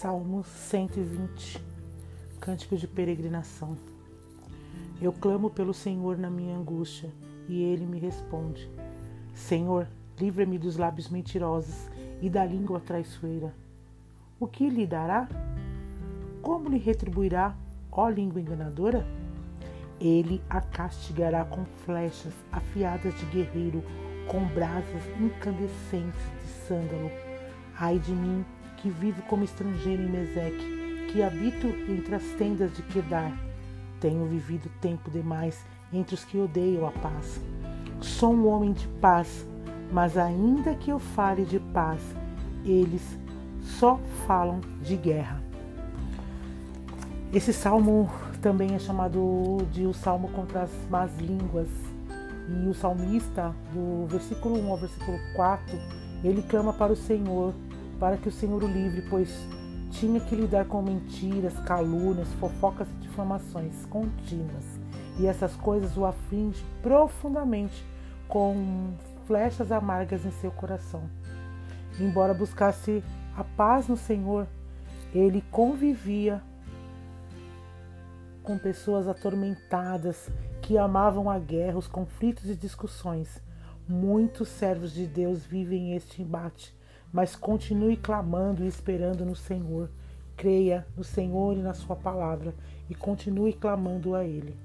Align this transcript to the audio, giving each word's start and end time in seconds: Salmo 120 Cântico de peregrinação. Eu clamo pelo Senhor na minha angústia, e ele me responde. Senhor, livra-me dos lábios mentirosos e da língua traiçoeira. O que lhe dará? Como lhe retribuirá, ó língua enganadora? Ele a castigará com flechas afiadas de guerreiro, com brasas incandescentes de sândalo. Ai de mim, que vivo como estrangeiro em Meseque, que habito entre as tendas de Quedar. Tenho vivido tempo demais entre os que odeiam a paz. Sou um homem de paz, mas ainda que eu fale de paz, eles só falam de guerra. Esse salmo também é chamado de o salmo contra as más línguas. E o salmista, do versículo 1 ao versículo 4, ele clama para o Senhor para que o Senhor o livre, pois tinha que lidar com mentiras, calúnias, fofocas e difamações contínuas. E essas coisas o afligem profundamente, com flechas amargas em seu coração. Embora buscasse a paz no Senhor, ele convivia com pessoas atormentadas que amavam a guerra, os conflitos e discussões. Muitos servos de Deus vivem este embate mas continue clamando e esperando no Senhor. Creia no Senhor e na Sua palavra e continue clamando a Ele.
Salmo 0.00 0.44
120 0.44 1.58
Cântico 2.38 2.76
de 2.76 2.86
peregrinação. 2.86 3.78
Eu 5.00 5.10
clamo 5.10 5.48
pelo 5.48 5.72
Senhor 5.72 6.18
na 6.18 6.28
minha 6.28 6.54
angústia, 6.54 7.10
e 7.48 7.62
ele 7.62 7.86
me 7.86 7.98
responde. 7.98 8.70
Senhor, 9.32 9.88
livra-me 10.20 10.58
dos 10.58 10.76
lábios 10.76 11.08
mentirosos 11.08 11.88
e 12.20 12.28
da 12.28 12.44
língua 12.44 12.78
traiçoeira. 12.78 13.54
O 14.38 14.46
que 14.46 14.68
lhe 14.68 14.86
dará? 14.86 15.26
Como 16.42 16.68
lhe 16.68 16.78
retribuirá, 16.78 17.56
ó 17.90 18.06
língua 18.10 18.38
enganadora? 18.38 19.06
Ele 19.98 20.42
a 20.50 20.60
castigará 20.60 21.42
com 21.46 21.64
flechas 21.86 22.34
afiadas 22.52 23.18
de 23.18 23.24
guerreiro, 23.24 23.82
com 24.28 24.44
brasas 24.48 25.02
incandescentes 25.18 26.20
de 26.42 26.48
sândalo. 26.68 27.10
Ai 27.78 27.98
de 27.98 28.12
mim, 28.12 28.44
que 28.76 28.88
vivo 28.88 29.22
como 29.22 29.44
estrangeiro 29.44 30.02
em 30.02 30.08
Meseque, 30.08 31.08
que 31.10 31.22
habito 31.22 31.66
entre 31.88 32.14
as 32.14 32.24
tendas 32.38 32.74
de 32.74 32.82
Quedar. 32.82 33.32
Tenho 34.00 34.26
vivido 34.26 34.70
tempo 34.80 35.10
demais 35.10 35.64
entre 35.92 36.14
os 36.14 36.24
que 36.24 36.38
odeiam 36.38 36.86
a 36.86 36.92
paz. 36.92 37.40
Sou 38.00 38.34
um 38.34 38.46
homem 38.48 38.72
de 38.72 38.86
paz, 39.00 39.46
mas 39.90 40.18
ainda 40.18 40.74
que 40.74 40.90
eu 40.90 40.98
fale 40.98 41.44
de 41.44 41.58
paz, 41.58 42.00
eles 42.64 43.02
só 43.62 43.98
falam 44.26 44.60
de 44.82 44.96
guerra. 44.96 45.42
Esse 47.32 47.52
salmo 47.52 48.10
também 48.40 48.74
é 48.74 48.78
chamado 48.78 49.58
de 49.72 49.86
o 49.86 49.92
salmo 49.92 50.28
contra 50.28 50.62
as 50.62 50.70
más 50.88 51.10
línguas. 51.18 51.68
E 52.48 52.68
o 52.68 52.74
salmista, 52.74 53.52
do 53.72 54.06
versículo 54.06 54.56
1 54.60 54.70
ao 54.70 54.76
versículo 54.76 55.18
4, 55.34 55.76
ele 56.22 56.42
clama 56.42 56.72
para 56.72 56.92
o 56.92 56.96
Senhor 56.96 57.52
para 57.98 58.16
que 58.16 58.28
o 58.28 58.32
Senhor 58.32 58.62
o 58.62 58.66
livre, 58.66 59.02
pois 59.08 59.28
tinha 59.90 60.20
que 60.20 60.34
lidar 60.34 60.66
com 60.66 60.82
mentiras, 60.82 61.58
calúnias, 61.60 62.28
fofocas 62.34 62.88
e 62.88 63.02
difamações 63.02 63.86
contínuas. 63.86 64.64
E 65.18 65.26
essas 65.26 65.54
coisas 65.56 65.96
o 65.96 66.04
afligem 66.04 66.64
profundamente, 66.82 67.84
com 68.28 68.92
flechas 69.26 69.72
amargas 69.72 70.24
em 70.26 70.30
seu 70.32 70.50
coração. 70.50 71.02
Embora 71.98 72.34
buscasse 72.34 73.02
a 73.36 73.42
paz 73.42 73.88
no 73.88 73.96
Senhor, 73.96 74.46
ele 75.14 75.42
convivia 75.50 76.42
com 78.42 78.58
pessoas 78.58 79.08
atormentadas 79.08 80.28
que 80.60 80.76
amavam 80.76 81.30
a 81.30 81.38
guerra, 81.38 81.78
os 81.78 81.86
conflitos 81.86 82.50
e 82.50 82.54
discussões. 82.54 83.40
Muitos 83.88 84.48
servos 84.48 84.92
de 84.92 85.06
Deus 85.06 85.44
vivem 85.44 85.94
este 85.94 86.22
embate 86.22 86.76
mas 87.12 87.34
continue 87.36 87.96
clamando 87.96 88.64
e 88.64 88.68
esperando 88.68 89.24
no 89.24 89.34
Senhor. 89.34 89.90
Creia 90.36 90.86
no 90.96 91.02
Senhor 91.02 91.56
e 91.56 91.62
na 91.62 91.74
Sua 91.74 91.96
palavra 91.96 92.54
e 92.88 92.94
continue 92.94 93.52
clamando 93.52 94.14
a 94.14 94.24
Ele. 94.24 94.56